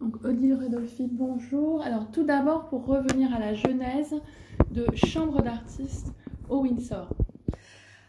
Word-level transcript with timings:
Donc 0.00 0.24
Odile 0.24 0.54
Rodolphi, 0.54 1.08
bonjour. 1.10 1.82
Alors 1.82 2.08
tout 2.12 2.24
d'abord 2.24 2.68
pour 2.68 2.86
revenir 2.86 3.34
à 3.34 3.40
la 3.40 3.54
genèse 3.54 4.14
de 4.70 4.86
Chambre 4.94 5.42
d'artistes 5.42 6.12
au 6.48 6.60
Windsor. 6.60 7.12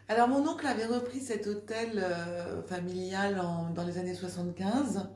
Alors 0.06 0.28
mon 0.28 0.46
oncle 0.48 0.64
avait 0.68 0.86
repris 0.86 1.18
cet 1.18 1.48
hôtel 1.48 1.90
euh, 1.96 2.62
familial 2.62 3.42
dans 3.74 3.82
les 3.84 3.98
années 3.98 4.14
75 4.14 5.08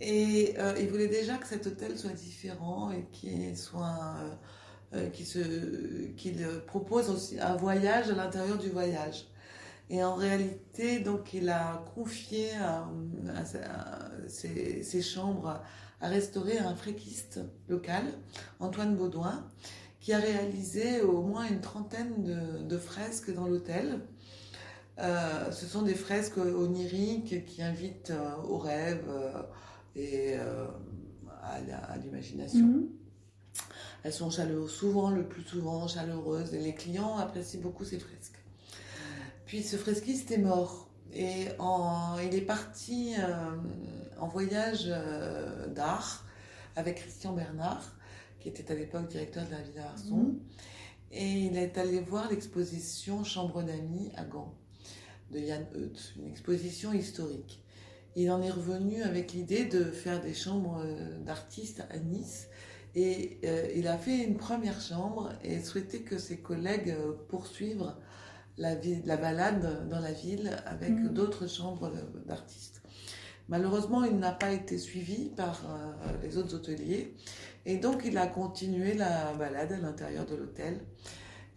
et 0.00 0.54
euh, 0.58 0.74
il 0.80 0.88
voulait 0.88 1.08
déjà 1.08 1.36
que 1.36 1.46
cet 1.46 1.66
hôtel 1.66 1.98
soit 1.98 2.12
différent 2.12 2.90
et 2.92 3.06
qu'il 3.12 3.54
euh, 6.42 6.60
propose 6.66 7.10
aussi 7.10 7.38
un 7.38 7.56
voyage 7.56 8.08
à 8.08 8.14
l'intérieur 8.14 8.56
du 8.56 8.70
voyage. 8.70 9.26
Et 9.90 10.04
en 10.04 10.14
réalité, 10.14 11.00
donc, 11.00 11.34
il 11.34 11.48
a 11.48 11.84
confié 11.96 12.46
ses, 14.28 15.02
chambres 15.02 15.60
à 16.00 16.08
restaurer 16.08 16.58
un 16.58 16.74
fréquiste 16.74 17.40
local, 17.68 18.04
Antoine 18.58 18.96
Baudouin, 18.96 19.46
qui 20.00 20.12
a 20.14 20.18
réalisé 20.18 21.02
au 21.02 21.22
moins 21.22 21.46
une 21.46 21.60
trentaine 21.60 22.66
de, 22.66 22.78
fresques 22.78 23.32
dans 23.32 23.46
l'hôtel. 23.46 24.00
Euh, 24.98 25.50
ce 25.50 25.66
sont 25.66 25.82
des 25.82 25.94
fresques 25.94 26.38
oniriques 26.38 27.44
qui 27.44 27.62
invitent 27.62 28.10
euh, 28.10 28.34
au 28.48 28.58
rêve 28.58 29.04
euh, 29.08 29.42
et 29.96 30.36
à 31.42 31.96
l'imagination. 32.02 32.66
Mhm. 32.66 32.88
Elles 34.02 34.12
sont 34.12 34.30
chaleureuses, 34.30 34.70
souvent, 34.70 35.10
le 35.10 35.26
plus 35.26 35.42
souvent 35.42 35.86
chaleureuses, 35.86 36.54
et 36.54 36.60
les 36.60 36.74
clients 36.74 37.18
apprécient 37.18 37.60
beaucoup 37.60 37.84
ces 37.84 37.98
fresques. 37.98 38.42
Puis 39.44 39.62
ce 39.62 39.76
fresquiste 39.76 40.30
est 40.30 40.38
mort, 40.38 40.88
et 41.12 41.48
il 42.22 42.34
est 42.34 42.46
parti 42.46 43.14
en 44.20 44.28
voyage 44.28 44.86
d'art 45.74 46.24
avec 46.76 46.96
Christian 46.96 47.32
Bernard 47.32 47.96
qui 48.40 48.48
était 48.48 48.72
à 48.72 48.74
l'époque 48.74 49.08
directeur 49.08 49.44
de 49.46 49.50
la 49.50 49.60
Villa 49.60 49.90
Arson. 49.90 50.16
Mhm. 50.16 50.40
Et 51.12 51.32
il 51.46 51.56
est 51.56 51.76
allé 51.78 52.00
voir 52.00 52.30
l'exposition 52.30 53.24
Chambre 53.24 53.62
d'amis 53.62 54.10
à 54.16 54.24
Gand 54.24 54.54
de 55.30 55.38
Yann 55.38 55.66
Heut, 55.74 55.92
une 56.16 56.28
exposition 56.28 56.92
historique. 56.92 57.62
Il 58.16 58.30
en 58.30 58.42
est 58.42 58.50
revenu 58.50 59.02
avec 59.02 59.32
l'idée 59.32 59.64
de 59.64 59.84
faire 59.84 60.20
des 60.20 60.34
chambres 60.34 60.82
euh, 60.84 61.18
d'artistes 61.20 61.84
à 61.90 61.98
Nice. 61.98 62.48
Et 62.96 63.38
euh, 63.44 63.68
il 63.76 63.86
a 63.86 63.96
fait 63.96 64.24
une 64.24 64.36
première 64.36 64.80
chambre 64.80 65.32
et 65.44 65.60
souhaitait 65.60 66.00
que 66.00 66.18
ses 66.18 66.38
collègues 66.38 66.90
euh, 66.90 67.12
poursuivent 67.28 67.92
la, 68.58 68.74
la 69.04 69.16
balade 69.16 69.88
dans 69.88 70.00
la 70.00 70.12
ville 70.12 70.56
avec 70.66 70.90
mhm. 70.90 71.08
d'autres 71.10 71.48
chambres 71.48 71.92
d'artistes. 72.26 72.79
Malheureusement, 73.50 74.04
il 74.04 74.18
n'a 74.18 74.32
pas 74.32 74.52
été 74.52 74.78
suivi 74.78 75.28
par 75.28 75.60
les 76.22 76.38
autres 76.38 76.54
hôteliers 76.54 77.14
et 77.66 77.76
donc, 77.76 78.02
il 78.04 78.16
a 78.16 78.26
continué 78.26 78.94
la 78.94 79.34
balade 79.34 79.72
à 79.72 79.78
l'intérieur 79.78 80.24
de 80.26 80.34
l'hôtel. 80.34 80.80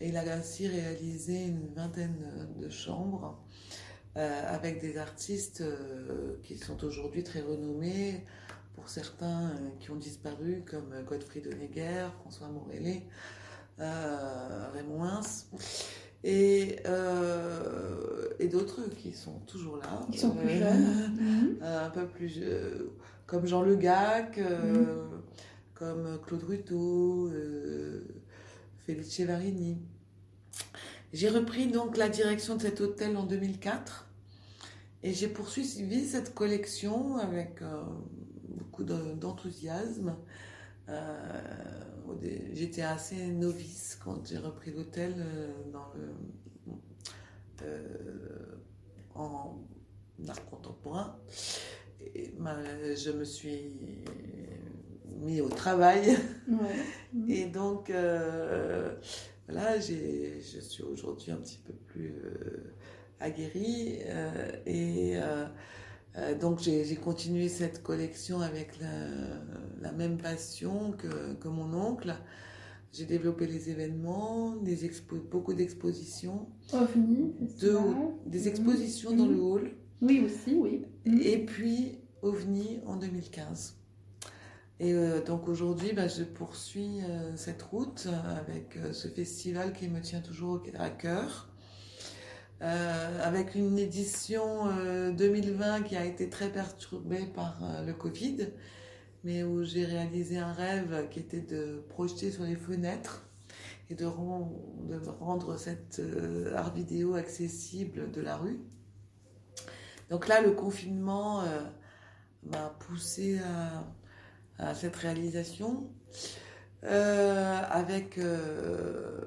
Et 0.02 0.09
il 0.09 0.17
a 0.17 0.22
ainsi 0.33 0.67
réalisé 0.67 1.45
une 1.45 1.73
vingtaine 1.73 2.50
de 2.59 2.69
chambres 2.69 3.41
euh, 4.17 4.41
avec 4.53 4.81
des 4.81 4.97
artistes 4.97 5.61
euh, 5.61 6.35
qui 6.44 6.58
sont 6.58 6.83
aujourd'hui 6.83 7.23
très 7.23 7.41
renommés, 7.41 8.25
pour 8.75 8.89
certains 8.89 9.50
euh, 9.50 9.69
qui 9.80 9.91
ont 9.91 9.95
disparu, 9.95 10.63
comme 10.69 10.94
Gottfried 11.07 11.47
Honegger, 11.47 12.09
François 12.22 12.50
Morellet, 12.50 13.07
Raymond 13.78 15.03
Hins. 15.03 15.45
Et, 16.23 16.77
et 18.39 18.47
d'autres 18.47 18.89
qui 18.97 19.11
sont 19.11 19.39
toujours 19.47 19.77
là. 19.77 20.05
Qui 20.11 20.17
sont 20.17 20.31
plus 20.31 20.57
jeunes. 20.57 21.59
un 21.61 21.89
peu 21.89 22.07
plus. 22.07 22.41
comme 23.25 23.45
Jean 23.45 23.61
Le 23.61 23.75
Gac. 23.75 24.38
Mhm 24.38 25.13
comme 25.83 26.19
Claude 26.25 26.44
Ruto, 26.44 27.27
euh, 27.27 28.05
Felice 28.85 29.19
Varini. 29.21 29.77
J'ai 31.11 31.29
repris 31.29 31.67
donc 31.67 31.97
la 31.97 32.09
direction 32.09 32.55
de 32.55 32.61
cet 32.61 32.79
hôtel 32.81 33.17
en 33.17 33.23
2004 33.23 34.07
et 35.03 35.13
j'ai 35.13 35.28
poursuivi 35.28 36.05
cette 36.05 36.34
collection 36.34 37.17
avec 37.17 37.61
euh, 37.61 37.84
beaucoup 38.47 38.84
d'enthousiasme. 38.84 40.09
Euh, 40.09 40.13
j'étais 42.53 42.81
assez 42.81 43.27
novice 43.27 43.97
quand 44.03 44.27
j'ai 44.27 44.38
repris 44.38 44.71
l'hôtel 44.71 45.16
en 49.16 49.57
art 50.27 50.45
contemporain. 50.49 51.17
Et, 52.16 52.33
je 52.95 53.11
me 53.11 53.23
suis 53.23 53.72
mis 55.23 55.41
au 55.41 55.49
travail. 55.49 56.17
Et 57.29 57.45
donc, 57.45 57.89
euh, 57.89 58.95
voilà, 59.47 59.79
je 59.79 60.59
suis 60.59 60.83
aujourd'hui 60.83 61.31
un 61.31 61.38
petit 61.38 61.59
peu 61.59 61.73
plus 61.73 62.13
euh, 62.23 62.73
aguerrie. 63.19 63.99
Euh, 64.05 64.51
et 64.66 65.16
donc, 66.40 66.59
j'ai 66.59 66.96
continué 66.96 67.50
cette 67.50 67.81
collection 67.81 68.41
avec 68.41 68.79
la, 69.81 69.91
même 69.91 70.18
passion 70.18 70.91
que, 70.91 71.34
que 71.35 71.47
mon 71.47 71.74
oncle. 71.74 72.16
J'ai 72.91 73.06
développé 73.06 73.47
les 73.47 73.72
événements, 73.72 74.56
des 74.57 74.88
beaucoup 75.31 75.53
d'expositions. 75.53 76.47
de, 76.72 77.78
des 78.28 78.41
mhm. 78.41 78.47
expositions 78.47 79.16
dans 79.16 79.25
le 79.25 79.41
hall. 79.41 79.72
Oui, 80.02 80.23
aussi, 80.23 80.53
oui. 80.53 80.85
Et 81.06 81.44
puis, 81.44 81.97
OVNI 82.22 82.81
en 82.85 82.97
2015. 82.97 83.78
Et 84.79 84.94
euh, 84.94 85.23
donc 85.23 85.47
aujourd'hui, 85.47 85.94
bah, 85.94 86.07
je 86.07 86.23
poursuis 86.23 87.02
euh, 87.02 87.35
cette 87.35 87.62
route 87.62 88.07
euh, 88.07 88.40
avec 88.40 88.78
ce 88.91 89.07
festival 89.07 89.73
qui 89.73 89.88
me 89.88 90.02
tient 90.02 90.22
toujours 90.22 90.62
à 90.78 90.90
cœur. 90.90 91.53
Avec 92.63 93.56
une 93.56 93.78
édition 93.78 94.68
2020 95.12 95.84
qui 95.84 95.96
a 95.96 96.06
été 96.06 96.29
très 96.29 96.50
perturbée 96.50 97.25
par 97.35 97.62
le 97.85 97.94
Covid, 97.94 98.47
mais 99.24 99.44
où 99.44 99.63
j'ai 99.63 99.85
réalisé 99.85 100.38
un 100.38 100.53
rêve 100.53 101.09
qui 101.09 101.19
était 101.19 101.41
de 101.41 101.84
projeter 101.90 102.31
sur 102.31 102.44
les 102.44 102.56
fenêtres 102.56 103.28
et 103.90 103.96
de, 103.96 104.06
rendre 104.06 105.57
cet 105.57 106.02
art 106.56 106.73
vidéo 106.73 107.16
accessible 107.16 108.12
de 108.12 108.22
la 108.22 108.38
rue. 108.38 108.62
Donc 110.09 110.28
là, 110.28 110.41
le 110.41 110.52
confinement 110.52 111.44
m'a 112.44 112.69
poussé 112.79 113.40
à 113.40 113.84
à 114.59 114.73
cette 114.75 114.96
réalisation 114.96 115.90
euh, 116.84 117.62
avec 117.69 118.18
euh, 118.18 119.19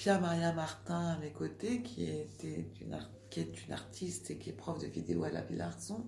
Pierre-Maria 0.00 0.54
Martin 0.54 1.08
à 1.08 1.18
mes 1.18 1.28
côtés, 1.28 1.82
qui, 1.82 2.04
était 2.04 2.64
une 2.80 2.98
qui 3.28 3.40
est 3.40 3.66
une 3.66 3.74
artiste 3.74 4.30
et 4.30 4.38
qui 4.38 4.48
est 4.48 4.54
prof 4.54 4.78
de 4.78 4.86
vidéo 4.86 5.24
à 5.24 5.30
la 5.30 5.42
Ville 5.42 5.60
Arson, 5.60 6.06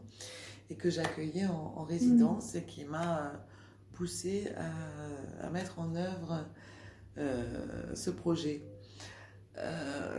et 0.71 0.77
que 0.77 0.89
j'accueillais 0.89 1.45
en, 1.45 1.85
résidence 1.85 2.55
et 2.55 2.63
qui 2.65 2.87
m'a 2.87 3.45
poussé 3.93 4.51
à, 5.43 5.51
mettre 5.51 5.79
en 5.79 5.95
œuvre 5.95 6.47
euh, 7.19 7.95
ce 7.95 8.09
projet. 8.09 8.63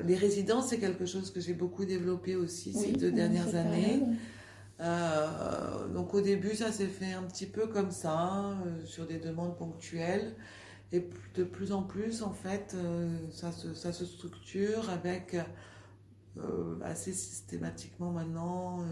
les 0.05 0.15
résidences, 0.17 0.67
c'est 0.67 0.79
quelque 0.79 1.07
chose 1.07 1.31
que 1.31 1.41
j'ai 1.41 1.55
beaucoup 1.55 1.85
développppé 1.85 2.35
aussi 2.35 2.73
ces 2.73 2.91
deux 2.91 3.11
dernières 3.11 3.55
années. 3.55 4.03
Euh, 4.81 5.87
donc 5.87 6.13
au 6.13 6.21
début, 6.21 6.53
ça 6.53 6.71
s'est 6.71 6.85
fait 6.85 7.13
un 7.13 7.23
petit 7.23 7.47
peu 7.47 7.65
comme 7.65 7.89
ça, 7.89 8.55
euh, 8.67 8.85
sur 8.85 9.07
des 9.07 9.17
demandes 9.17 9.57
ponctuelles. 9.57 10.35
Et 10.93 11.09
de 11.33 11.43
plus 11.43 11.71
en 11.71 11.81
plus, 11.81 12.21
en 12.21 12.31
fait, 12.31 12.75
euh, 12.75 13.09
ça, 13.31 13.51
se, 13.51 14.05
structure 14.05 14.89
avec 14.89 15.35
assez 16.83 17.13
systématiquement 17.13 18.11
maintenant 18.11 18.83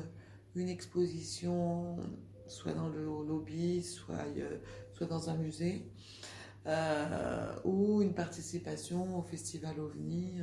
une 0.56 0.70
exposition, 0.70 1.98
soit 2.48 2.74
dans 2.74 2.90
le 2.90 3.04
lobby, 3.04 3.84
soit 3.84 5.08
dans 5.08 5.30
un 5.30 5.38
musée, 5.38 5.92
ou 7.64 8.02
une 8.02 8.14
participation 8.14 9.18
au 9.18 9.24
Festival 9.24 9.80
OVNI 9.80 10.42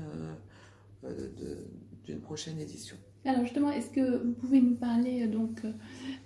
d'une 2.04 2.20
prochaine 2.20 2.58
édition. 2.58 2.96
Alors 3.28 3.42
justement, 3.42 3.70
est-ce 3.70 3.90
que 3.90 4.22
vous 4.24 4.32
pouvez 4.32 4.62
nous 4.62 4.74
parler 4.74 5.24
euh, 5.24 5.28
donc 5.28 5.60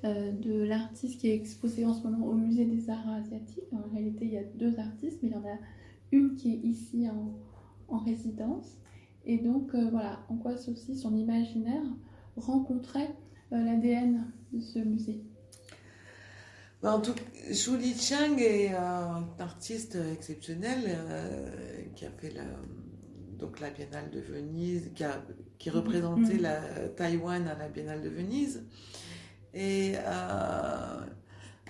euh, 0.04 0.30
de 0.30 0.62
l'artiste 0.62 1.20
qui 1.20 1.30
est 1.30 1.34
exposé 1.34 1.84
en 1.84 1.94
ce 1.94 2.04
moment 2.04 2.26
au 2.26 2.34
Musée 2.34 2.64
des 2.64 2.88
Arts 2.88 3.08
Asiatiques? 3.08 3.64
En 3.72 3.92
réalité, 3.92 4.26
il 4.26 4.32
y 4.34 4.38
a 4.38 4.44
deux 4.44 4.78
artistes, 4.78 5.18
mais 5.20 5.30
il 5.30 5.32
y 5.32 5.36
en 5.36 5.44
a 5.44 5.58
une 6.12 6.36
qui 6.36 6.52
est 6.52 6.58
ici 6.58 7.08
en, 7.08 7.98
résidence. 7.98 8.78
Et 9.26 9.38
donc 9.38 9.74
euh, 9.74 9.90
voilà, 9.90 10.24
en 10.28 10.36
quoi 10.36 10.56
ceci, 10.56 10.96
son 10.96 11.16
imaginaire, 11.16 11.82
rencontrait 12.36 13.10
l'ADN 13.50 14.24
de 14.52 14.60
ce 14.60 14.78
musée? 14.78 15.24
Ben, 16.82 16.92
en 16.92 17.00
tout 17.00 17.14
Shu 17.52 17.78
Li 17.78 17.94
Chang 17.94 18.38
est 18.38 18.74
un 18.74 19.26
artiste 19.40 19.98
exceptionnel 20.12 20.98
qui 21.96 22.06
a 22.06 22.10
fait 22.10 22.30
la, 22.30 22.44
donc 23.38 23.60
la 23.60 23.70
Biennale 23.70 24.10
de 24.10 24.20
Venise, 24.20 24.90
qui, 24.94 25.04
a, 25.04 25.22
qui 25.62 25.70
représentait 25.70 26.34
mhm. 26.34 26.42
la 26.42 26.58
Taïwan 26.96 27.46
à 27.46 27.54
la 27.54 27.68
Biennale 27.68 28.02
de 28.02 28.08
Venise. 28.08 28.64
Et 29.54 29.92
euh, 29.96 31.00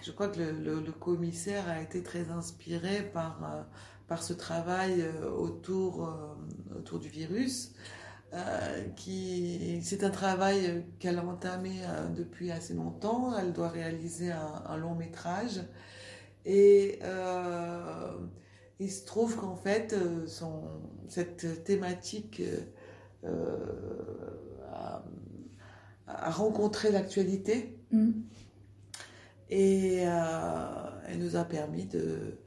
je 0.00 0.11
crois 0.12 0.29
que 0.29 0.39
le, 0.39 0.81
le, 0.81 0.93
commissaire 0.93 1.69
a 1.69 1.83
été 1.83 2.03
très 2.03 2.31
inspiré 2.31 3.03
par, 3.12 3.67
par 4.09 4.23
ce 4.23 4.33
travail 4.33 5.05
autour, 5.37 6.11
autour 6.75 7.00
du 7.00 7.11
virus. 7.11 7.75
qui 8.97 9.81
c'est 9.83 10.05
un 10.05 10.11
travail 10.11 10.87
qu'elle 10.99 11.19
a 11.19 11.25
entamé 11.27 11.73
depuis 12.17 12.50
assez 12.50 12.73
longtemps. 12.73 13.37
Elle 13.37 13.53
doit 13.53 13.69
réaliser 13.69 14.33
un, 14.33 14.62
un 14.69 14.77
long 14.79 14.94
métrage 14.94 15.61
et 16.47 16.99
il 18.81 18.91
se 18.91 19.05
trouve 19.05 19.37
qu'en 19.37 19.56
fait, 19.56 19.94
son, 20.27 20.62
cette 21.09 21.62
thématique 21.65 22.41
a, 23.24 25.02
a, 26.06 26.30
rencontré 26.30 26.90
l'actualité. 26.90 27.78
Mm. 27.90 28.10
Et 29.50 29.96
elle 29.96 31.19
nous 31.19 31.36
a 31.36 31.44
permis 31.44 31.84
de, 31.84 32.38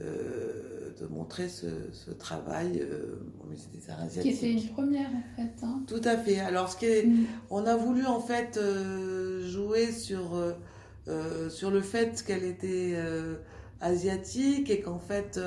euh, 0.00 0.92
de 1.00 1.06
montrer 1.06 1.48
ce, 1.48 1.66
ce 1.92 2.10
travail 2.12 2.80
euh, 2.80 3.20
au 3.42 3.48
musée 3.48 3.66
des 3.72 3.90
arts 3.90 4.00
asiatiques. 4.00 4.38
Qui 4.38 4.46
était 4.46 4.52
une 4.52 4.68
première 4.68 5.08
en 5.08 5.36
fait. 5.36 5.64
Hein. 5.64 5.82
Tout 5.88 6.00
à 6.04 6.16
fait. 6.16 6.38
Alors, 6.38 6.70
ce 6.70 6.76
qui 6.76 6.86
est, 6.86 7.04
mm. 7.04 7.26
on 7.50 7.66
a 7.66 7.76
voulu 7.76 8.06
en 8.06 8.20
fait 8.20 8.56
euh, 8.58 9.44
jouer 9.48 9.90
sur, 9.90 10.40
sur 11.50 11.70
le 11.70 11.80
fait 11.80 12.22
qu'elle 12.24 12.44
était 12.44 12.96
asiatique 13.80 14.70
et 14.70 14.80
qu'en 14.80 14.98
fait, 14.98 15.40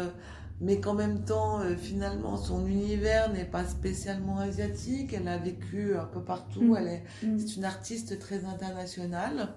mais 0.62 0.80
qu'en 0.80 0.94
même 0.94 1.25
temps, 1.25 1.60
finalement, 1.78 2.38
son 2.38 2.66
univers 2.68 3.34
n'est 3.34 3.46
pas 3.46 3.66
spécialement 3.66 4.38
asiatique. 4.40 5.12
Elle 5.13 5.28
a 5.28 5.38
vécu 5.38 5.96
un 5.96 6.06
peu 6.06 6.24
partout. 6.24 6.62
Mm. 6.62 6.78
Elle 6.78 6.88
est, 6.88 7.04
mm. 7.24 7.40
c'est 7.40 7.56
une 7.58 7.66
artiste 7.66 8.19
très 8.19 8.46
internationale. 8.46 9.56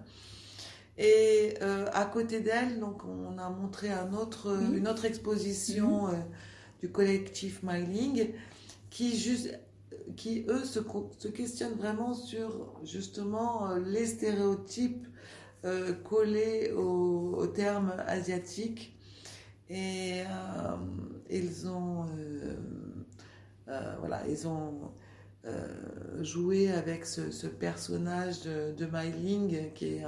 Et 0.96 1.54
euh, 1.60 1.86
à 1.92 2.04
côté 2.04 2.40
d'elle, 2.40 2.78
donc 2.78 3.02
on 3.04 3.36
a 3.38 3.50
montré 3.50 3.90
un 3.90 4.12
autre, 4.14 4.56
une 4.74 4.86
autre 4.86 5.04
exposition 5.04 6.06
mhm. 6.06 6.14
euh, 6.14 6.18
du 6.80 6.90
collectif 6.90 7.62
Myling 7.64 8.28
qui, 8.90 9.18
juste, 9.18 9.58
qui 10.16 10.44
eux 10.48 10.64
se, 10.64 10.78
se, 11.18 11.28
questionnent 11.28 11.74
vraiment 11.74 12.14
sur 12.14 12.74
justement 12.84 13.70
euh, 13.70 13.80
les 13.80 14.06
stéréotypes 14.06 15.06
collés 16.04 16.72
au, 16.72 17.36
au, 17.38 17.46
terme 17.46 17.94
asiatique. 18.06 18.93
Et 19.70 20.22
ils 21.30 21.68
ont, 21.68 22.06
voilà, 23.66 24.26
ils 24.28 24.46
ont 24.46 24.92
joué 26.20 26.70
avec 26.70 27.06
ce, 27.06 27.46
personnage 27.46 28.42
de, 28.42 28.72
de 28.72 28.86
Myling 28.86 29.72
qui 29.72 29.96
est 29.96 30.04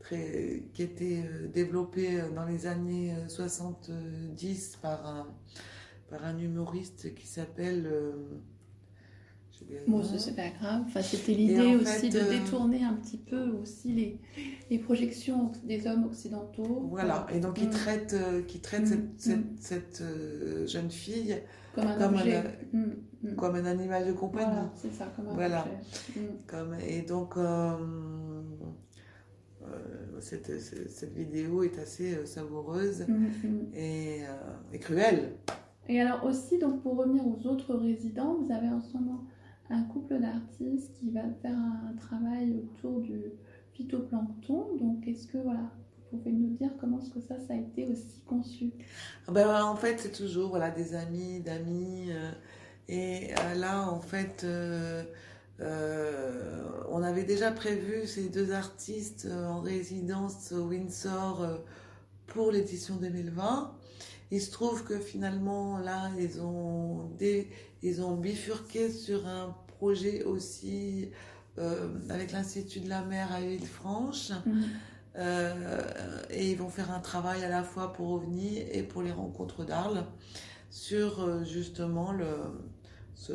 très, 0.00 0.64
qui 0.72 0.82
était 0.82 1.22
euh, 1.24 1.46
développé 1.48 2.20
euh, 2.20 2.30
dans 2.30 2.44
les 2.44 2.66
années 2.66 3.14
70 3.28 3.90
euh, 3.90 4.78
par 4.82 5.06
un, 5.06 5.26
par 6.08 6.24
un 6.24 6.38
humoriste 6.38 7.14
qui 7.14 7.26
s'appelle... 7.26 7.88
Bon, 9.86 10.02
c'est 10.02 10.36
pas 10.36 10.48
grave. 10.48 10.82
Enfin, 10.86 11.02
c'était 11.02 11.32
l'idée 11.32 11.76
aussi 11.76 12.08
de 12.08 12.20
détourner 12.20 12.84
un 12.84 12.94
petit 12.94 13.18
peu 13.18 13.50
aussi 13.62 13.92
les, 13.92 14.18
les, 14.70 14.78
projections 14.78 15.52
des 15.64 15.86
hommes 15.86 16.04
occidentaux. 16.04 16.86
Voilà. 16.90 17.26
Et 17.32 17.40
donc, 17.40 17.58
il 17.60 17.68
mm. 17.68 17.70
traite, 17.70 18.16
qui 18.46 18.60
traite 18.60 18.90
mm. 18.90 19.08
cette, 19.16 19.38
mm. 19.38 19.56
cette, 19.58 20.02
jeune 20.66 20.90
fille 20.90 21.36
comme 21.74 21.86
un, 21.86 21.98
comme, 21.98 22.16
un, 22.16 23.34
comme 23.36 23.54
un 23.54 23.64
animal 23.64 24.06
de 24.06 24.12
compagnie. 24.12 24.46
Voilà, 24.46 24.72
c'est 24.76 24.92
ça, 24.92 25.06
comme 25.16 25.28
un 25.28 25.34
voilà. 25.34 25.64
Comme, 26.46 26.76
et 26.86 27.02
donc, 27.02 27.36
euh, 29.70 30.20
cette, 30.20 30.60
cette, 30.60 31.14
vidéo 31.14 31.62
est 31.62 31.78
assez 31.78 32.14
euh, 32.14 32.26
savoureuse 32.26 33.06
mm, 33.06 33.12
mm. 33.12 33.74
et, 33.74 34.22
euh, 34.22 34.72
et, 34.72 34.78
cruelle. 34.78 35.32
Et 35.88 36.00
alors 36.00 36.24
aussi, 36.24 36.58
donc 36.58 36.82
pour 36.82 36.96
revenir 36.96 37.22
aux 37.26 37.46
autres 37.46 37.74
résidents, 37.74 38.36
vous 38.40 38.52
avez 38.52 38.68
en 38.68 38.80
ce 38.80 38.92
moment 38.94 39.24
un 39.70 39.82
couple 39.84 40.18
d'artistes 40.18 40.92
qui 40.98 41.10
va 41.10 41.22
faire 41.42 41.56
un, 41.56 41.94
travail 41.96 42.54
autour 42.54 43.00
du 43.00 43.22
phytoplancton. 43.72 44.76
Donc 44.78 45.06
est-ce 45.06 45.26
que 45.26 45.38
voilà, 45.38 45.70
vous 46.10 46.18
pouvez 46.18 46.32
nous 46.32 46.56
dire 46.56 46.70
comment 46.80 47.00
est-ce 47.00 47.10
que 47.10 47.20
ça, 47.20 47.38
ça 47.38 47.54
a 47.54 47.56
été 47.56 47.86
aussi 47.86 48.20
conçu? 48.26 48.72
Ah 49.28 49.32
ben, 49.32 49.64
En 49.64 49.76
fait, 49.76 49.98
c'est 50.00 50.12
toujours 50.12 50.50
voilà, 50.50 50.70
des 50.70 50.94
amis, 50.94 51.40
d'amis. 51.40 52.10
et 52.88 53.28
là, 53.56 53.90
en 53.90 54.00
fait... 54.00 54.44
Euh, 55.60 56.62
on 56.88 57.02
avait 57.02 57.24
déjà 57.24 57.52
prévu 57.52 58.06
ces 58.06 58.28
deux 58.28 58.52
artistes 58.52 59.26
euh, 59.26 59.46
en 59.46 59.60
résidence 59.60 60.52
au 60.52 60.68
Windsor 60.68 61.42
euh, 61.42 61.56
pour 62.26 62.50
l'édition 62.50 62.96
2020. 62.96 63.76
Il 64.30 64.40
se 64.40 64.50
trouve 64.50 64.84
que 64.84 64.98
finalement, 64.98 65.78
là, 65.78 66.10
ils 66.18 66.40
ont, 66.40 67.10
ils 67.82 68.02
ont 68.02 68.16
bifurqué 68.16 68.90
sur 68.90 69.26
un 69.26 69.54
projet 69.78 70.22
aussi 70.24 71.10
avec 72.08 72.32
l'Institut 72.32 72.80
de 72.80 72.88
la 72.88 73.02
mer 73.02 73.30
à 73.32 73.40
Villefranche. 73.40 74.30
Mmh. 74.46 74.62
et 76.30 76.50
ils 76.50 76.56
vont 76.56 76.68
faire 76.68 76.90
un 76.90 77.00
travail 77.00 77.44
à 77.44 77.48
la 77.48 77.62
fois 77.62 77.92
pour 77.92 78.12
OVNI 78.12 78.60
et 78.72 78.82
pour 78.82 79.02
les 79.02 79.10
rencontres 79.10 79.64
d'Arles 79.64 80.06
sur 80.70 81.44
justement 81.44 82.12
le, 82.12 82.28
ce, 83.20 83.32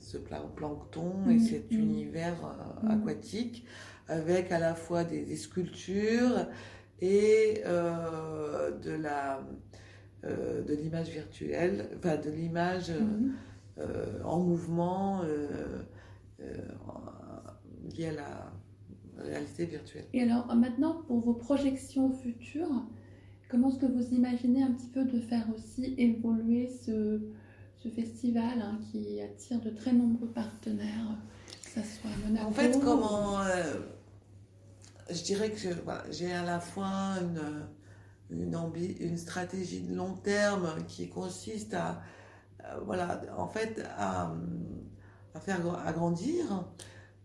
ce 0.00 0.18
plancton 0.18 1.14
et 1.28 1.34
mm. 1.34 1.40
cet 1.40 1.70
mm. 1.70 1.78
univers 1.78 2.36
euh, 2.44 2.90
aquatique 2.90 3.64
avec 4.08 4.52
à 4.52 4.58
la 4.58 4.74
fois 4.74 5.02
des, 5.04 5.36
sculptures 5.36 6.46
et 7.00 7.62
euh, 7.64 8.70
de 8.78 8.92
la 8.92 9.40
euh, 10.26 10.62
de 10.62 10.74
l'image 10.74 11.08
virtuelle, 11.08 11.88
enfin 11.96 12.16
de 12.16 12.30
l'image 12.30 12.92
en 14.24 14.40
mouvement 14.40 15.22
liée 16.38 18.06
à 18.06 18.12
la 18.12 18.52
réalité 19.18 19.66
virtuelle. 19.66 20.06
Et 20.12 20.22
alors 20.22 20.54
maintenant, 20.54 21.02
pour 21.06 21.20
vos 21.20 21.34
projections 21.34 22.10
futures, 22.10 22.86
comment 23.50 23.70
est-ce 23.70 23.78
que 23.78 23.86
vous 23.86 24.14
imaginez 24.14 24.62
un 24.62 24.72
petit 24.72 24.88
peu 24.88 25.04
de 25.04 25.20
faire 25.20 25.46
aussi 25.54 25.94
évoluer 25.98 26.68
ce, 26.68 27.20
ce 27.82 27.88
festival 27.88 28.60
hein, 28.60 28.78
qui 28.90 29.20
attire 29.20 29.60
de 29.60 29.70
très 29.70 29.92
nombreux 29.92 30.28
partenaires, 30.28 31.18
que 31.62 31.80
ce 31.80 31.86
soit 31.86 32.10
Monaco. 32.24 32.46
En 32.46 32.52
fait, 32.52 32.78
comment. 32.82 33.40
Euh, 33.40 33.74
je 35.10 35.22
dirais 35.22 35.50
que 35.50 35.58
j'ai 36.10 36.32
à 36.32 36.44
la 36.44 36.58
fois 36.58 37.14
une, 37.20 37.40
une, 38.30 39.16
stratégie 39.16 39.82
de 39.82 39.94
long 39.94 40.14
terme 40.14 40.84
qui 40.88 41.08
consiste 41.08 41.74
à. 41.74 42.02
Euh, 42.64 42.80
voilà, 42.84 43.20
en 43.36 43.48
fait, 43.48 43.82
à, 43.96 44.34
à 45.34 45.40
faire 45.40 45.60
agrandir, 45.86 46.66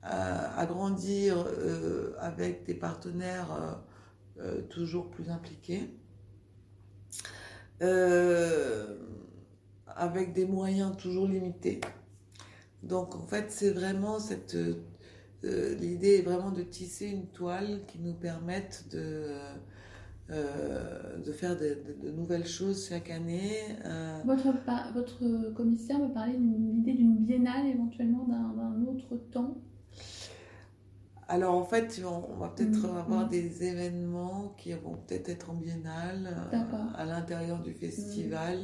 à, 0.03 0.59
agrandir 0.59 1.37
euh, 1.37 2.15
avec 2.19 2.65
des 2.65 2.75
partenaires 2.75 3.79
toujours 4.69 5.11
plus 5.11 5.29
impliqués. 5.29 5.89
Euh, 7.81 8.95
avec 9.87 10.33
des 10.33 10.45
moyens 10.45 10.95
toujours 10.97 11.27
limités. 11.27 11.81
Donc 12.83 13.15
en 13.15 13.25
fait, 13.25 13.51
c'est 13.51 13.71
vraiment 13.71 14.19
cette 14.19 14.55
euh, 15.43 15.75
l'idée 15.75 16.17
est 16.19 16.21
vraiment 16.21 16.51
de 16.51 16.61
tisser 16.61 17.07
une 17.07 17.27
toile 17.27 17.81
qui 17.87 17.99
nous 17.99 18.13
permette 18.13 18.85
de 18.91 19.35
euh, 20.29 21.17
de 21.17 21.31
faire 21.31 21.57
de, 21.57 21.77
nouvelles 22.11 22.45
choses 22.47 22.87
chaque 22.87 23.09
année. 23.09 23.51
Euh. 23.85 24.19
Votre, 24.25 24.53
votre 24.93 25.53
commissaire 25.53 25.99
me 25.99 26.13
parlait 26.13 26.37
d'une 26.37 26.79
idée 26.79 26.93
d'une 26.93 27.17
biennale 27.17 27.67
éventuellement 27.67 28.25
d'un 28.25 28.85
autre 28.85 29.17
temps. 29.31 29.57
Alors 31.27 31.55
en 31.55 31.63
fait, 31.63 32.01
on, 32.05 32.37
va 32.37 32.49
peut-être 32.49 32.91
mm, 32.91 32.97
avoir 32.97 33.25
mm. 33.25 33.29
des 33.29 33.63
événements 33.63 34.53
qui 34.57 34.73
vont 34.73 34.97
peut-être 35.07 35.29
être 35.29 35.49
en 35.49 35.53
biennale 35.53 36.35
à 36.95 37.05
l'intérieur 37.05 37.61
du 37.61 37.73
festival 37.73 38.57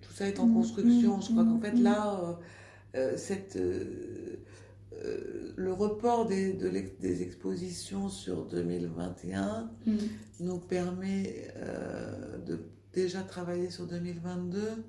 tout 0.00 0.12
ça 0.12 0.26
est 0.26 0.40
en 0.40 0.48
construction. 0.52 1.20
Je 1.20 1.30
crois 1.30 1.44
qu'en 1.44 1.60
fait, 1.60 1.72
là, 1.72 2.20
euh, 2.22 2.32
euh, 2.96 3.16
cette, 3.16 3.56
euh, 3.56 4.36
le 5.60 5.72
report 5.74 6.26
des, 6.26 6.54
des 6.54 7.22
expositions 7.22 8.08
sur 8.08 8.46
2021 8.46 9.70
mm. 9.86 9.92
nous 10.40 10.58
permet 10.58 11.52
de 12.46 12.60
déjà 12.94 13.22
travailler 13.22 13.70
sur 13.70 13.86
2022 13.86 14.84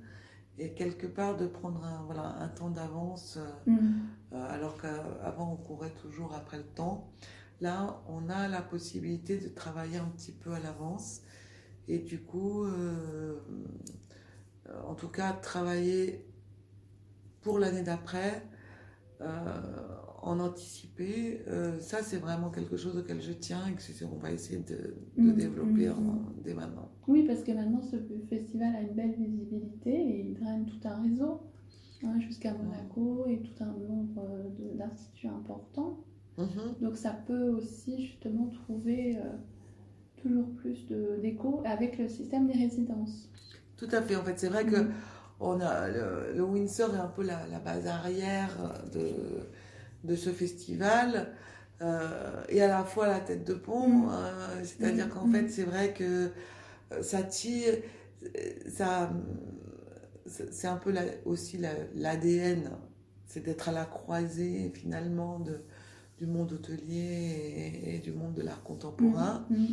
et 0.57 0.73
quelque 0.73 1.07
part 1.07 1.35
de 1.35 1.47
prendre 1.47 1.83
un, 1.83 2.03
voilà, 2.05 2.37
un 2.39 2.47
temps 2.47 2.69
d'avance, 2.69 3.37
mm. 3.67 3.99
alors 4.31 4.77
qu'avant 4.81 5.53
on 5.53 5.57
courait 5.57 5.93
toujours 6.01 6.33
après 6.33 6.57
le 6.57 6.63
temps. 6.63 7.11
Là, 7.59 8.01
on 8.07 8.29
a 8.29 8.47
la 8.47 8.61
possibilité 8.61 9.37
de 9.37 9.49
travailler 9.49 9.97
un 9.97 10.09
petit 10.15 10.31
peu 10.31 10.51
à 10.53 10.59
l'avance 10.59 11.21
et 11.87 11.99
du 11.99 12.21
coup, 12.21 12.63
euh, 12.63 13.39
en 14.87 14.95
tout 14.95 15.09
cas 15.09 15.33
travailler 15.33 16.25
pour 17.41 17.59
l'année 17.59 17.83
d'après 17.83 18.43
en 20.23 20.39
anticiper, 20.39 21.41
ça 21.79 22.03
c'est 22.03 22.17
vraiment 22.17 22.49
quelque 22.51 22.77
chose 22.77 22.97
auquel 22.97 23.21
je 23.21 23.31
tiens 23.31 23.65
et 23.67 23.73
que 23.73 24.05
on 24.05 24.17
va 24.19 24.31
essayer 24.31 24.59
de, 24.59 24.95
de 25.17 25.31
Mm, 25.31 25.33
développer 25.33 25.89
mm, 25.89 25.91
en- 25.93 26.01
mm. 26.01 26.33
dès 26.43 26.53
maintenant. 26.53 26.89
Oui, 27.07 27.23
parce 27.27 27.43
que 27.43 27.51
maintenant, 27.51 27.81
ce 27.81 27.97
festival 28.29 28.75
a 28.75 28.81
une 28.81 28.93
belle 28.93 29.15
visibilité 29.15 29.91
et 29.91 30.19
il 30.27 30.33
draine 30.35 30.65
tout 30.65 30.87
un 30.87 31.01
réseau 31.01 31.41
hein, 32.03 32.19
jusqu'à 32.19 32.53
Monaco 32.53 33.25
et 33.27 33.39
tout 33.41 33.63
un 33.63 33.73
nombre 33.87 34.23
euh, 34.29 34.77
d'instituts 34.77 35.27
importants. 35.27 35.97
Mhm. 36.37 36.75
Donc 36.81 36.95
ça 36.97 37.11
peut 37.11 37.49
aussi 37.49 38.05
justement 38.07 38.47
trouver 38.47 39.17
euh, 39.17 39.21
toujours 40.17 40.47
plus 40.61 40.87
d'écho 41.21 41.61
avec 41.65 41.97
le 41.97 42.07
système 42.07 42.47
des 42.47 42.53
résidences. 42.57 43.29
Tout 43.77 43.89
à 43.91 44.01
fait. 44.01 44.15
En 44.15 44.23
fait, 44.23 44.37
c'est 44.39 44.49
vrai 44.49 44.65
que. 44.65 44.87
On 45.41 45.59
a 45.59 45.87
le, 45.89 46.33
le 46.35 46.43
Windsor 46.43 46.95
est 46.95 46.99
un 46.99 47.07
peu 47.07 47.23
la, 47.23 47.45
la 47.47 47.59
base 47.59 47.87
arrière 47.87 48.55
de, 48.93 49.09
de 50.03 50.15
ce 50.15 50.29
festival 50.29 51.33
euh, 51.81 52.43
et 52.49 52.61
à 52.61 52.67
la 52.67 52.83
fois 52.83 53.07
la 53.07 53.19
tête 53.19 53.43
de 53.45 53.53
pont. 53.55 54.09
Euh, 54.11 54.63
C'est-à-dire 54.63 55.09
qu'en 55.09 55.29
fait, 55.31 55.49
c'est 55.49 55.63
vrai 55.63 55.93
que 55.93 56.29
euh, 56.91 57.01
ça 57.01 57.23
tire, 57.23 57.73
euh, 58.23 58.29
ça, 58.69 59.11
c'est 60.27 60.67
un 60.67 60.77
peu 60.77 60.91
la- 60.91 61.05
aussi 61.25 61.57
la- 61.57 61.73
l'ADN, 61.95 62.69
c'est 63.25 63.43
d'être 63.43 63.69
à 63.69 63.71
la 63.71 63.85
croisée 63.85 64.71
finalement 64.75 65.39
de, 65.39 65.61
du 66.19 66.27
monde 66.27 66.53
hôtelier 66.53 67.81
et, 67.83 67.95
et 67.95 67.99
du 67.99 68.11
monde 68.11 68.33
de 68.35 68.41
l'art 68.43 68.63
contemporain 68.63 69.45
Mm. 69.49 69.65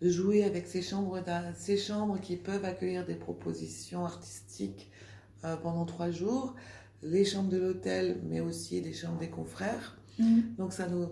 De 0.00 0.08
jouer 0.08 0.44
avec 0.44 0.66
ces 0.66 0.82
chambres, 0.82 1.22
ces 1.54 1.76
chambres 1.76 2.20
qui 2.20 2.36
peuvent 2.36 2.64
accueillir 2.64 3.04
des 3.04 3.14
propositions 3.14 4.04
artistiques 4.04 4.90
euh, 5.44 5.56
pendant 5.56 5.84
trois 5.84 6.10
jours, 6.10 6.54
les 7.02 7.24
chambres 7.24 7.50
de 7.50 7.58
l'hôtel, 7.58 8.20
mais 8.28 8.40
aussi 8.40 8.80
les 8.80 8.92
chambres 8.92 9.18
des 9.18 9.30
confrères. 9.30 9.98
Mm. 10.18 10.40
Donc 10.58 10.72
ça 10.72 10.86
nous, 10.88 11.08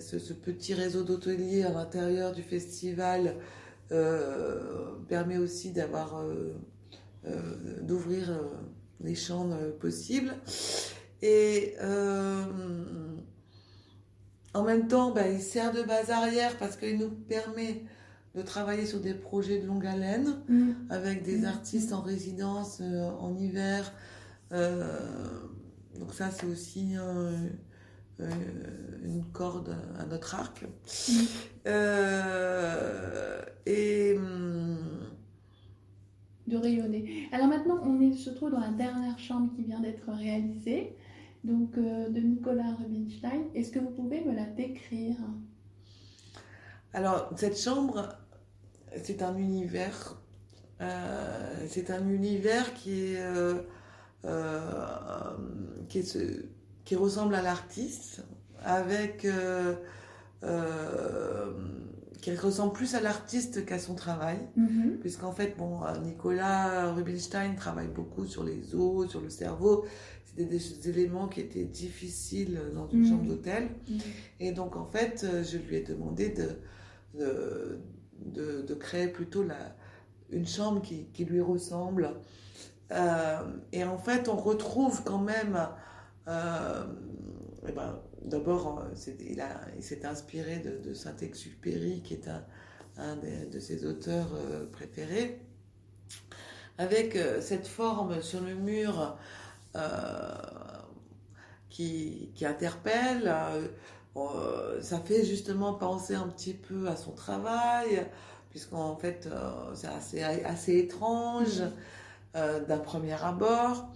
ce, 0.00 0.18
ce 0.18 0.32
petit 0.32 0.74
réseau 0.74 1.04
d'hôteliers 1.04 1.62
à 1.62 1.72
l'intérieur 1.72 2.32
du 2.32 2.42
festival 2.42 3.36
euh, 3.92 4.94
permet 5.08 5.38
aussi 5.38 5.70
d'avoir, 5.70 6.20
euh, 6.20 6.52
d'ouvrir 7.82 8.38
les 9.00 9.14
champs 9.14 9.48
possibles. 9.80 10.34
Et 11.22 11.74
en 14.56 14.62
même 14.64 14.88
temps, 14.88 15.10
bah, 15.12 15.28
il 15.28 15.40
sert 15.40 15.72
de 15.72 15.82
base 15.82 16.10
arrière 16.10 16.56
parce 16.58 16.76
qu'il 16.76 16.98
nous 16.98 17.10
permet 17.10 17.84
de 18.34 18.42
travailler 18.42 18.84
sur 18.86 19.00
des 19.00 19.14
projets 19.14 19.58
de 19.60 19.66
longue 19.66 19.86
haleine 19.86 20.34
Mm. 20.48 20.70
avec 20.90 21.22
des 21.22 21.38
Mhm. 21.38 21.44
artistes 21.46 21.92
en 21.92 22.00
résidence 22.02 22.80
euh, 22.82 23.08
en 23.20 23.34
hiver. 23.36 23.92
Euh, 24.52 24.84
donc 25.98 26.12
ça, 26.12 26.30
c'est 26.30 26.46
aussi 26.46 26.94
euh, 26.98 27.32
une 29.04 29.24
corde 29.32 29.76
à 29.98 30.04
notre 30.06 30.34
arc. 30.34 30.64
Euh, 31.66 33.40
et 33.66 34.16
de 36.46 36.56
rayonner. 36.56 37.28
Alors 37.32 37.48
maintenant, 37.48 37.80
on 37.84 38.00
est, 38.00 38.12
se 38.12 38.30
trouve 38.30 38.50
dans 38.52 38.60
la 38.60 38.68
dernière 38.70 39.18
chambre 39.18 39.50
qui 39.56 39.64
vient 39.64 39.80
d'être 39.80 40.08
réalisée, 40.12 40.94
donc 41.46 41.78
euh, 41.78 42.08
de 42.10 42.20
Nicolas 42.20 42.74
Rubinstein. 42.78 43.44
Est-ce 43.54 43.70
que 43.70 43.78
vous 43.78 43.90
pouvez 43.90 44.22
me 44.24 44.34
la 44.34 44.44
décrire? 44.46 45.16
Alors, 46.92 47.30
cette 47.36 47.58
chambre, 47.58 48.08
c'est 49.02 49.22
un 49.22 49.36
univers. 49.36 50.20
euh, 50.82 51.66
c'est 51.68 51.90
un 51.90 52.06
univers 52.08 52.74
qui 52.74 53.14
est, 53.14 53.22
euh, 53.22 53.62
qui, 55.88 56.00
est 56.00 56.02
ce- 56.02 56.44
qui 56.84 56.94
ressemble 56.96 57.34
à 57.34 57.42
l'artiste, 57.42 58.22
avec 58.62 59.26
qui 62.20 62.34
ressemble 62.34 62.72
plus 62.72 62.94
à 62.94 63.00
l'artiste 63.00 63.64
qu'à 63.64 63.78
son 63.78 63.94
travail. 63.94 64.38
Mhm. 64.56 64.98
Puisqu'en 65.00 65.32
fait, 65.32 65.56
bon, 65.56 65.80
Nicolas 66.02 66.92
Rubinstein 66.92 67.54
travaille 67.54 67.88
beaucoup 67.88 68.26
sur 68.26 68.42
les 68.44 68.74
os, 68.74 69.08
sur 69.08 69.20
le 69.20 69.30
cerveau. 69.30 69.84
C'était 70.36 70.44
des, 70.44 70.58
des 70.58 70.88
éléments 70.90 71.28
qui 71.28 71.40
étaient 71.40 71.64
difficiles 71.64 72.60
dans 72.74 72.88
une 72.88 73.02
Mhm. 73.02 73.08
chambre 73.08 73.24
d'hôtel. 73.26 73.70
Mhm. 73.88 74.00
Et 74.40 74.52
donc, 74.52 74.76
en 74.76 74.86
fait, 74.86 75.24
euh, 75.24 75.44
je 75.44 75.58
lui 75.58 75.76
ai 75.76 75.82
demandé 75.82 76.30
de, 76.30 76.50
de, 77.18 77.80
de, 78.26 78.62
de 78.62 78.74
créer 78.74 79.08
plutôt 79.08 79.42
la, 79.42 79.76
une 80.30 80.46
chambre 80.46 80.82
qui, 80.82 81.06
qui 81.14 81.24
lui 81.24 81.40
ressemble. 81.40 82.10
Euh, 82.92 83.38
et 83.72 83.84
en 83.84 83.98
fait, 83.98 84.28
on 84.28 84.36
retrouve 84.36 85.02
quand 85.04 85.18
même. 85.20 85.58
euh, 86.28 86.84
eh 87.68 87.72
ben, 87.72 88.00
D'abord, 88.24 88.84
il, 89.20 89.42
il 89.76 89.82
s'est 89.82 90.04
inspiré 90.04 90.58
de, 90.58 90.78
de 90.88 90.94
Saint-Exupéry, 90.94 92.02
qui 92.02 92.14
est 92.14 92.28
un, 92.28 92.44
un 92.98 93.16
de 93.16 93.60
ses 93.60 93.86
auteurs 93.86 94.30
préférés, 94.72 95.40
avec 96.78 97.18
cette 97.40 97.66
forme 97.66 98.22
sur 98.22 98.40
le 98.40 98.54
mur 98.54 99.16
qui, 101.70 102.30
qui 102.34 102.46
interpelle. 102.46 103.24
euh, 103.26 103.68
euh, 104.16 104.80
ça 104.80 104.98
fait 104.98 105.24
justement 105.24 105.74
penser 105.74 106.14
un 106.14 106.28
petit 106.28 106.54
peu 106.54 106.88
à 106.88 106.96
son 106.96 107.12
travail, 107.12 108.06
puisqu'en 108.50 108.96
fait, 108.96 109.28
euh, 109.30 109.74
c'est 110.00 110.22
assez, 110.22 110.78
étrange 110.78 111.62
euh, 112.34 112.64
d'un 112.64 112.78
premier 112.78 113.22
abord. 113.22 113.88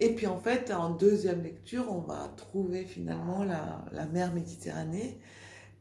Et 0.00 0.14
puis 0.14 0.26
en 0.26 0.40
fait, 0.40 0.72
en 0.72 0.90
deuxième 0.90 1.42
lecture, 1.42 1.86
on 1.92 2.00
va 2.00 2.32
trouver 2.36 2.84
finalement 2.84 3.44
la, 3.44 4.06
mer 4.06 4.32
Méditerranée. 4.32 5.20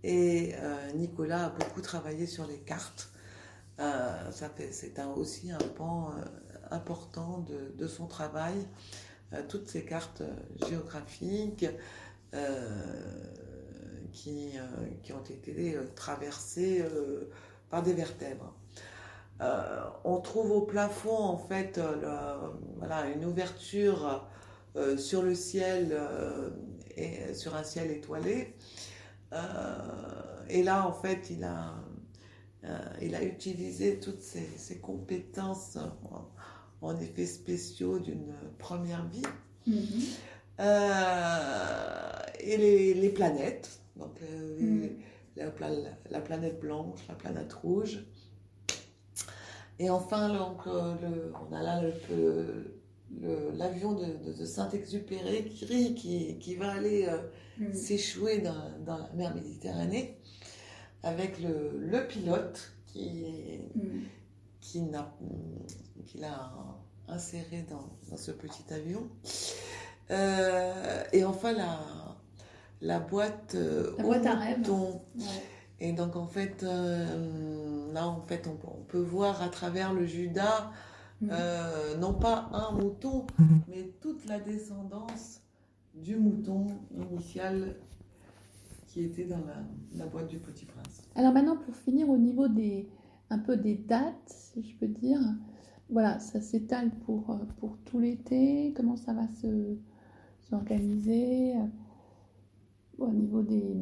Et 0.03 0.53
euh, 0.55 0.91
Nicolas 0.95 1.45
a 1.45 1.49
beaucoup 1.49 1.81
travaillé 1.81 2.25
sur 2.27 2.45
les 2.45 2.59
cartes. 2.59 3.09
Euh, 3.79 4.31
ça 4.31 4.49
c'est 4.71 4.99
aussi 5.15 5.51
un 5.51 5.57
pan 5.57 6.11
euh, 6.11 6.25
important 6.71 7.45
de 7.77 7.87
son 7.87 8.07
travail. 8.07 8.55
Euh, 9.33 9.41
toutes 9.47 9.67
ces 9.67 9.83
cartes 9.83 10.21
euh, 10.21 10.67
géographiques 10.67 11.65
euh, 12.33 12.67
qui, 14.11 14.53
qui 15.03 15.13
ont 15.13 15.23
été 15.23 15.77
traversées 15.95 16.83
par 17.69 17.83
des 17.83 17.93
vertèbres. 17.93 18.55
On 20.03 20.19
trouve 20.19 20.51
au 20.51 20.61
plafond 20.61 21.15
en 21.15 21.37
fait 21.37 21.79
voilà, 22.77 23.05
une 23.07 23.23
ouverture 23.23 24.27
sur 24.97 25.21
le 25.21 25.35
ciel 25.35 25.95
et 26.97 27.33
sur 27.35 27.55
un 27.55 27.63
ciel 27.63 27.91
étoilé. 27.91 28.55
Et 30.49 30.63
là 30.63 30.87
en 30.87 30.93
fait 30.93 31.29
il 31.29 31.43
a, 31.43 31.75
il 33.01 33.13
a 33.13 33.23
utilisé 33.23 33.99
toutes 33.99 34.21
ses 34.21 34.79
compétences 34.79 35.77
en, 36.81 36.97
effets 36.99 37.25
spéciaux 37.25 37.99
d'une 37.99 38.33
première 38.57 39.05
vie. 39.07 39.21
Mhm. 39.67 40.01
Euh, 40.59 42.19
et 42.41 42.57
les, 42.57 42.93
les 42.93 43.09
planètes, 43.09 43.79
donc 43.95 44.11
euh, 44.23 44.57
Mm. 44.59 44.89
la, 45.37 45.49
pla- 45.51 45.69
la 46.09 46.19
planète 46.21 46.59
blanche, 46.59 46.99
la 47.07 47.15
planète 47.15 47.53
rouge. 47.53 48.03
Et 49.79 49.89
enfin, 49.89 50.33
donc, 50.37 50.67
euh, 50.67 50.95
le- 51.01 51.33
on 51.49 51.53
a 51.55 51.61
là 51.63 51.81
l'avion 53.55 53.93
de, 53.93 54.05
de- 54.05 54.33
de 54.37 54.45
Saint-Exupéry 54.45 55.45
qui, 55.45 55.95
qui, 55.95 56.37
qui 56.39 56.55
va 56.55 56.71
aller 56.73 57.05
euh, 57.07 57.17
Mhm. 57.59 57.73
s'échouer 57.73 58.39
dans, 58.39 58.71
dans 58.85 58.97
la 58.97 59.09
mer 59.15 59.35
Méditerranée 59.35 60.17
avec 61.03 61.41
le, 61.41 61.77
le 61.79 62.07
pilote 62.07 62.71
qui, 62.87 63.23
Mhm. 63.75 64.03
Qui 64.71 64.81
l'a 64.91 65.11
qui 66.05 66.19
l'a 66.19 66.51
inséré 67.07 67.65
dans, 67.69 67.89
dans 68.09 68.17
ce 68.17 68.31
petit 68.31 68.71
avion. 68.71 69.07
Euh, 70.11 71.03
et 71.13 71.23
enfin, 71.23 71.53
la, 71.53 71.79
la 72.81 72.99
boîte, 72.99 73.55
euh, 73.55 73.91
La 73.97 74.03
au 74.03 74.07
boîte 74.07 74.25
à. 74.25 74.39
Ouais. 74.39 75.25
Et 75.79 75.93
donc, 75.93 76.15
en 76.15 76.27
fait, 76.27 76.63
euh, 76.63 77.93
là, 77.93 78.07
en 78.07 78.21
fait, 78.21 78.47
on, 78.47 78.55
peut- 78.55 78.67
on 78.79 78.83
peut 78.83 78.99
voir 79.01 79.41
à 79.41 79.49
travers 79.49 79.93
le 79.93 80.05
Judas, 80.05 80.71
Mhm. 81.21 81.29
euh, 81.33 81.97
non 81.97 82.13
pas 82.13 82.49
un 82.53 82.71
mouton, 82.71 83.25
mais 83.67 83.91
toute 84.01 84.25
la 84.25 84.39
descendance 84.39 85.41
du 85.93 86.15
mouton 86.15 86.67
initial 86.95 87.75
qui 88.87 89.03
était 89.03 89.25
dans 89.25 89.37
la, 89.45 89.57
la 89.95 90.05
boîte 90.05 90.27
du 90.29 90.37
Petit 90.39 90.65
Prince. 90.65 91.01
Alors 91.15 91.33
maintenant, 91.33 91.57
pour 91.57 91.75
finir, 91.75 92.07
au 92.09 92.17
niveau 92.17 92.47
des, 92.47 92.87
un 93.29 93.39
peu 93.39 93.57
des 93.57 93.75
dates, 93.75 94.13
si 94.27 94.63
je 94.63 94.75
peux 94.77 94.87
dire, 94.87 95.19
voilà, 95.89 96.19
ça 96.19 96.39
s'étale 96.41 96.89
pour, 97.05 97.29
euh, 97.31 97.37
pour 97.59 97.77
tout 97.85 97.99
l'été. 97.99 98.73
Comment 98.75 98.95
ça 98.95 99.13
va 99.13 99.27
se 99.41 99.75
s'organiser 100.49 101.55
euh, 101.55 101.59
au 102.97 103.07
niveau 103.11 103.41
des, 103.41 103.75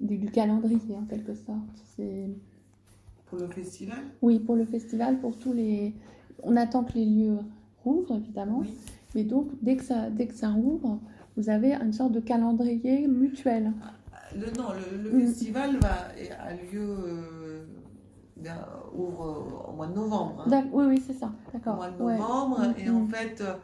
du 0.00 0.30
calendrier, 0.30 0.96
en 0.96 1.04
quelque 1.04 1.34
sorte. 1.34 1.82
C'est 1.96 2.28
Pour 3.26 3.38
le 3.38 3.48
festival? 3.48 3.98
Oui 4.22 4.38
pour 4.38 4.56
le 4.56 4.64
festival, 4.64 5.18
pour 5.20 5.38
tous 5.38 5.52
les. 5.52 5.94
On 6.42 6.56
attend 6.56 6.84
que 6.84 6.94
les 6.94 7.06
lieux 7.06 7.38
rouvrent 7.84 8.16
évidemment, 8.16 8.58
Oui. 8.60 8.74
mais 9.14 9.24
donc 9.24 9.48
dès 9.62 9.76
que 9.76 9.84
ça 9.84 10.10
dès 10.10 10.26
que 10.26 10.34
ça 10.34 10.50
rouvre, 10.50 11.00
vous 11.36 11.48
avez 11.50 11.74
une 11.74 11.92
sorte 11.92 12.12
de 12.12 12.20
calendrier 12.20 13.06
mutuel. 13.06 13.72
Le, 14.36 14.46
non, 14.58 14.68
le, 14.72 15.10
le 15.10 15.16
Mm. 15.16 15.20
festival 15.26 15.76
va, 15.78 16.08
a 16.42 16.54
lieu 16.54 16.80
euh, 16.82 17.33
bien, 18.44 18.66
ouvre 18.94 19.24
euh, 19.26 19.70
au 19.70 19.72
mois 19.72 19.86
de 19.86 19.94
novembre. 19.94 20.44
hein. 20.46 20.64
Oui, 20.72 20.84
oui, 20.86 21.02
c'est 21.04 21.14
ça. 21.14 21.26
Au 21.48 21.52
D'accord. 21.52 21.76
mois 21.76 21.90
de 21.90 21.98
novembre. 22.02 22.60
Mm, 22.60 22.74
Et 22.78 22.90
en 22.90 23.00
mm. 23.00 23.08
fait, 23.08 23.40
euh, 23.40 23.54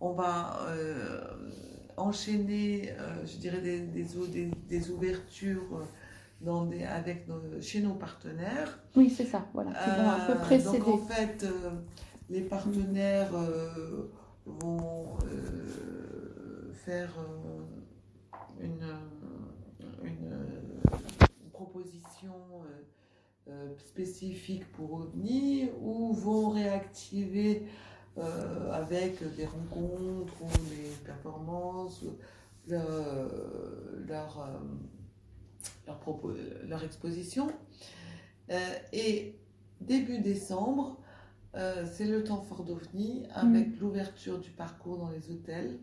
on 0.00 0.12
va 0.12 0.58
euh, 0.68 1.22
enchaîner, 1.96 2.92
euh, 2.92 3.24
je 3.26 3.38
dirais, 3.38 3.60
des, 3.62 3.80
des, 3.80 4.16
ou- 4.16 4.26
des- 4.26 4.50
des 4.68 4.90
ouvertures 4.90 5.86
dans 6.42 6.66
des, 6.66 6.84
avec 6.84 7.26
nos- 7.28 7.60
chez 7.62 7.80
nos 7.80 7.94
partenaires. 7.94 8.78
Oui, 8.94 9.08
c'est 9.08 9.24
ça. 9.24 9.42
Voilà. 9.54 9.70
Un 9.70 10.26
peu 10.26 10.58
donc 10.58 10.86
en 10.88 10.98
fait, 10.98 11.46
les 12.28 12.42
partenaires 12.42 13.32
vont 14.44 15.16
faire 16.74 17.12
euh, 17.18 18.60
une, 18.60 18.84
une, 20.04 20.30
une 21.42 21.50
proposition 21.52 22.34
euh, 23.48 23.50
euh, 23.50 23.74
spécifique 23.78 24.70
pour 24.72 24.92
OVNI 24.94 25.70
ou 25.80 26.12
vont 26.12 26.50
réactiver 26.50 27.66
euh, 28.18 28.72
avec 28.72 29.22
des 29.36 29.46
rencontres 29.46 30.34
ou 30.42 30.48
des 30.68 30.90
performances 31.04 32.02
le- 32.68 34.04
leur, 34.06 34.40
euh, 34.40 34.58
leur, 35.86 35.98
propos- 36.00 36.34
leur 36.66 36.82
exposition. 36.84 37.48
Euh, 38.50 38.58
et 38.92 39.38
début 39.80 40.18
décembre, 40.18 40.96
c'est 41.90 42.04
le 42.04 42.22
temps 42.22 42.42
fort 42.42 42.64
d'OVNI 42.64 43.26
avec 43.32 43.80
l'ouverture 43.80 44.38
du 44.38 44.50
parcours 44.50 44.98
dans 44.98 45.08
les 45.08 45.30
hôtels. 45.30 45.78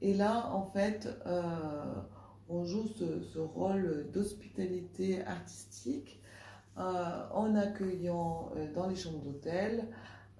Et 0.00 0.14
là, 0.14 0.50
en 0.54 0.64
fait, 0.70 1.06
on 2.48 2.64
joue 2.64 2.86
ce, 2.88 3.20
ce 3.20 3.38
rôle 3.38 4.06
d'hospitalité 4.10 5.22
artistique 5.26 6.22
en 6.76 7.54
accueillant 7.56 8.50
euh, 8.56 8.72
dans 8.72 8.86
les 8.88 8.96
chambres 8.96 9.20
d'hôtel 9.22 9.84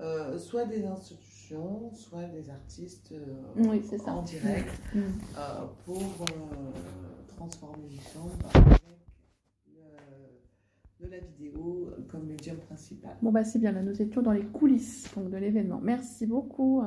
euh, 0.00 0.38
soit 0.38 0.64
des 0.64 0.84
institutions, 0.86 1.92
soit 1.92 2.24
des 2.24 2.48
artistes 2.48 3.12
euh, 3.12 3.26
Oui, 3.56 3.82
c'est 3.88 3.98
ça. 3.98 4.12
en 4.12 4.22
direct 4.22 4.68
Mm. 4.94 4.98
euh, 5.38 5.66
pour 5.84 6.00
euh, 6.02 6.72
transformer 7.36 7.88
les 7.90 8.00
chambres 8.00 8.32
avec 8.54 8.80
le- 9.68 11.06
de 11.06 11.10
la 11.10 11.18
vidéo 11.18 11.90
comme 12.08 12.24
médium 12.26 12.56
principal. 12.58 13.16
Bon, 13.22 13.30
bah, 13.30 13.44
c'est 13.44 13.58
bien. 13.58 13.72
Là, 13.72 13.82
nous 13.82 14.00
étions 14.00 14.22
dans 14.22 14.32
les 14.32 14.44
coulisses 14.46 15.08
donc, 15.14 15.30
de 15.30 15.36
l'événement. 15.36 15.80
Merci 15.82 16.26
beaucoup. 16.26 16.82